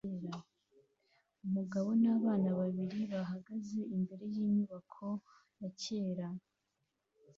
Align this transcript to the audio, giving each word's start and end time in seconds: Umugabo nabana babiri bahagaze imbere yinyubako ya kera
Umugabo 1.45 1.89
nabana 2.01 2.49
babiri 2.59 2.99
bahagaze 3.13 3.79
imbere 3.95 4.23
yinyubako 4.35 5.07
ya 5.61 5.69
kera 5.81 6.27